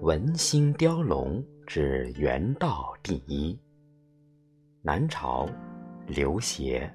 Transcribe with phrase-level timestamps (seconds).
[0.00, 3.60] 文心雕龙之元道第一，
[4.80, 5.46] 南朝
[6.06, 6.90] 刘协。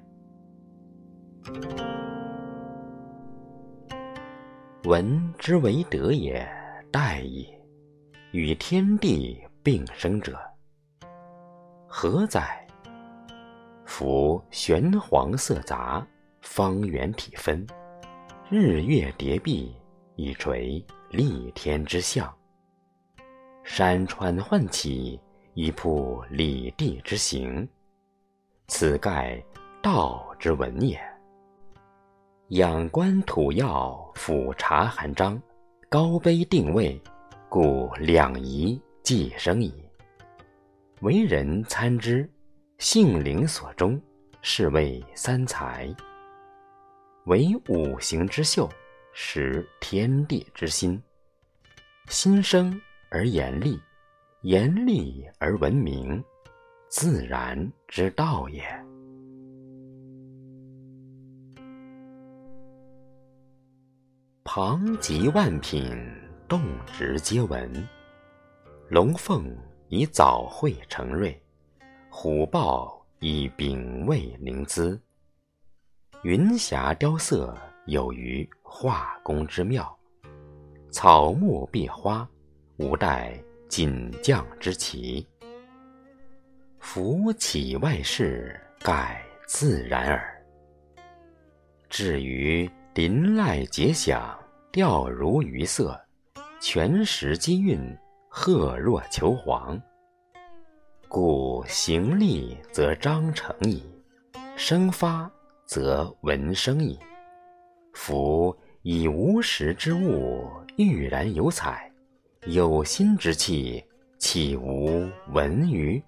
[4.84, 6.44] 文之为德也，
[6.90, 7.46] 殆也。
[8.32, 10.36] 与天地并生者，
[11.86, 12.66] 何哉？
[13.84, 16.04] 夫玄黄色杂，
[16.54, 17.66] 方圆体分，
[18.48, 19.74] 日月叠璧，
[20.14, 22.32] 以垂立天之象；
[23.64, 25.18] 山川焕起，
[25.54, 27.68] 以铺理地之形。
[28.68, 29.44] 此盖
[29.82, 30.96] 道之文也。
[32.50, 35.42] 仰观土曜，俯察寒章，
[35.88, 37.02] 高卑定位，
[37.48, 39.74] 故两仪既生矣。
[41.00, 42.30] 为人参之，
[42.78, 44.00] 性灵所终，
[44.40, 45.92] 是谓三才。
[47.26, 48.68] 为五行之秀，
[49.14, 51.02] 识天地之心。
[52.08, 53.80] 心生而言厉，
[54.42, 56.22] 言厉而闻名，
[56.90, 58.62] 自然之道也。
[64.44, 65.96] 旁及万品，
[66.46, 67.72] 动植皆闻。
[68.90, 69.56] 龙凤
[69.88, 71.42] 以藻绘成瑞，
[72.10, 75.00] 虎豹以秉卫灵姿。
[76.24, 79.84] 云霞雕色，有于画工之妙；
[80.90, 82.26] 草木碧花，
[82.78, 85.28] 无待锦匠之奇。
[86.78, 90.42] 夫岂外事，盖自然耳。
[91.90, 94.38] 至于林籁节响。
[94.72, 95.96] 调如鱼色，
[96.58, 97.78] 全石机韵，
[98.28, 99.80] 赫若求凰。
[101.06, 103.84] 故行立则章成矣，
[104.56, 105.30] 声发
[105.74, 106.96] 则闻声矣。
[107.94, 111.90] 夫以无实之物，郁然有彩；
[112.46, 113.84] 有心之气，
[114.16, 116.00] 岂无闻于？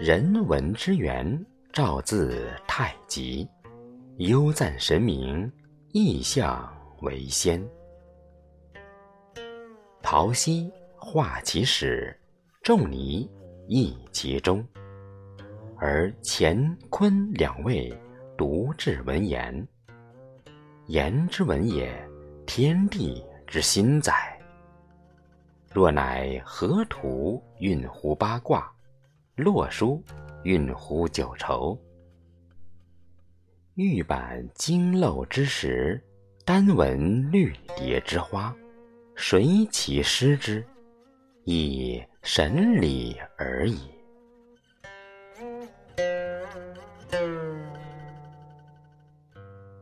[0.00, 1.46] 人文之源。
[1.72, 3.48] 赵字太极，
[4.16, 5.48] 悠赞神明，
[5.92, 6.68] 意象
[7.02, 7.64] 为先。
[10.02, 12.14] 陶溪画其始，
[12.62, 13.28] 仲尼
[13.66, 14.64] 亦其中，
[15.78, 17.92] 而乾坤两位
[18.38, 19.66] 独至文言。
[20.86, 21.92] 言之文也，
[22.46, 24.40] 天地之心哉！
[25.72, 28.72] 若乃河图运乎八卦，
[29.34, 30.00] 洛书。
[30.44, 31.78] 运乎九畴，
[33.74, 36.02] 玉板金镂之石，
[36.44, 38.52] 丹纹绿蝶之花，
[39.14, 40.64] 谁其诗之？
[41.44, 43.78] 以神理而已。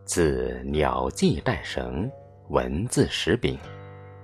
[0.05, 2.11] 自鸟迹带绳，
[2.49, 3.59] 文字石柄，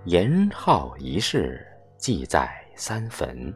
[0.04, 3.52] 言号一事，记在三坟，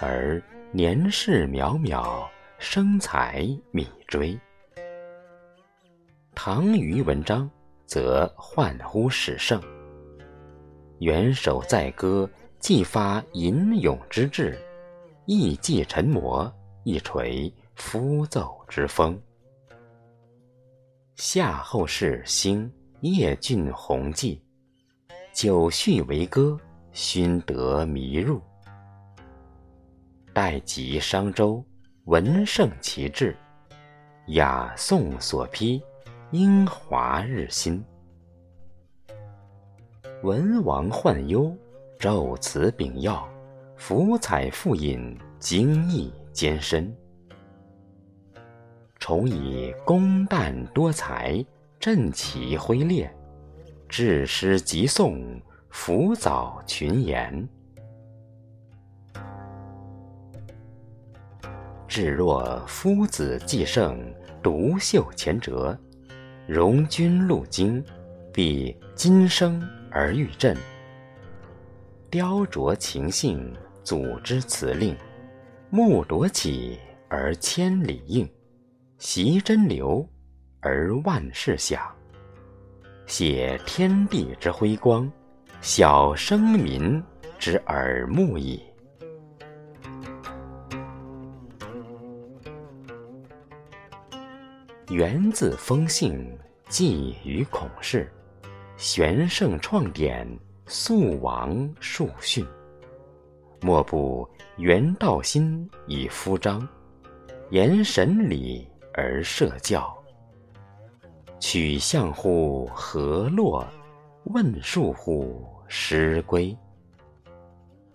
[0.00, 0.42] 而。
[0.74, 2.26] 年事渺渺，
[2.58, 4.40] 生财米追。
[6.34, 7.50] 唐虞文章，
[7.84, 9.60] 则唤乎始盛。
[11.00, 12.26] 元首载歌，
[12.62, 14.56] 既发吟咏之志，
[15.26, 16.48] 亦寄陈模，
[16.84, 19.20] 一垂夫奏之风。
[21.16, 24.40] 夏后氏兴叶郡弘济，
[25.32, 26.56] 九序为歌，
[26.92, 28.40] 熏得迷入。
[30.32, 31.64] 待及商周，
[32.04, 33.34] 文盛其志；
[34.28, 35.82] 雅颂所批，
[36.30, 37.84] 英华日新。
[40.22, 41.52] 文王患忧，
[42.02, 43.28] 昼辞秉要，
[43.76, 46.92] 福彩复引，精义兼深。
[48.98, 51.46] 重以公旦多才，
[51.78, 53.08] 振其挥烈，
[53.88, 55.40] 致诗极颂，
[55.70, 57.48] 辅藻群言。
[61.86, 64.12] 至若夫子既盛，
[64.42, 65.78] 独秀前哲，
[66.48, 67.80] 容君路经，
[68.32, 70.56] 必今生而欲振。
[72.12, 74.94] 雕琢情性，组织辞令，
[75.70, 76.78] 目夺起
[77.08, 78.30] 而千里应，
[78.98, 80.06] 习真流
[80.60, 81.80] 而万事响。
[83.06, 85.10] 写天地之辉光，
[85.62, 87.02] 晓生民
[87.38, 88.62] 之耳目矣。
[94.90, 96.30] 源自风信，
[96.68, 98.06] 寄于孔氏，
[98.76, 100.28] 玄圣创典，
[100.66, 102.46] 肃王述训。
[103.60, 106.66] 莫不原道心以敷张，
[107.50, 109.96] 言神理而设教。
[111.38, 113.66] 取象乎河洛，
[114.24, 116.56] 问数乎师归。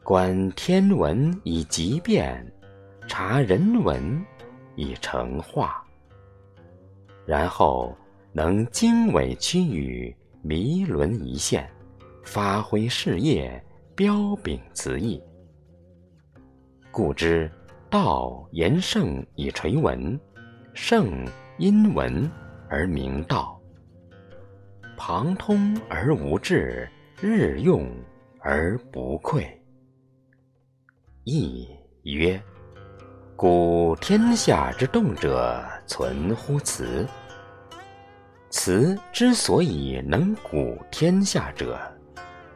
[0.03, 2.45] 观天文以极变，
[3.07, 4.25] 察人文
[4.75, 5.83] 以成化。
[7.25, 7.93] 然后
[8.31, 11.69] 能经纬曲语，弥纶一线，
[12.27, 13.63] 发挥事业，
[13.95, 15.23] 标炳词义。
[16.91, 17.49] 故知
[17.89, 20.19] 道言圣以垂文，
[20.73, 21.25] 圣
[21.57, 22.29] 因文
[22.69, 23.57] 而明道，
[24.97, 26.85] 旁通而无滞，
[27.21, 27.89] 日用
[28.41, 29.47] 而不匮。
[31.23, 31.65] 亦
[32.03, 32.37] 曰：
[33.37, 37.07] 古天下之动者，存乎辞。
[38.49, 41.79] 辞之所以能鼓天下者，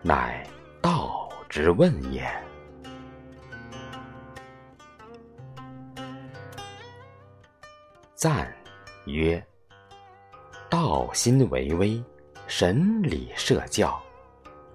[0.04, 0.44] 乃
[0.82, 2.28] 道之问也。
[8.16, 8.52] 赞
[9.06, 9.44] 曰：
[10.70, 12.04] 道心为微，
[12.48, 14.02] 神理设教，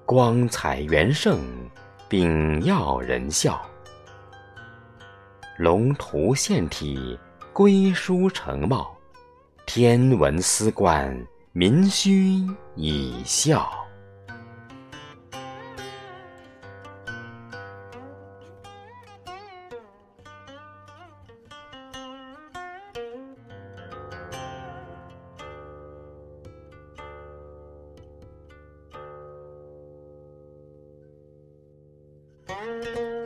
[0.04, 1.40] 光彩元盛，
[2.08, 3.60] 秉耀人效。
[5.58, 7.18] 龙图献体，
[7.52, 8.96] 龟书成貌，
[9.64, 11.16] 天文思观，
[11.52, 12.46] 民虚
[12.76, 13.85] 以效。
[32.66, 33.25] Música